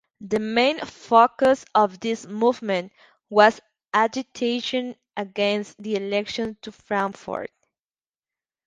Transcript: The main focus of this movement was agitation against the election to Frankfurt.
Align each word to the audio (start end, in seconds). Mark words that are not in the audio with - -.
The 0.21 0.39
main 0.39 0.79
focus 0.79 1.63
of 1.75 1.99
this 1.99 2.25
movement 2.25 2.91
was 3.29 3.61
agitation 3.93 4.95
against 5.15 5.77
the 5.77 5.93
election 5.95 6.57
to 6.63 6.71
Frankfurt. 6.71 7.51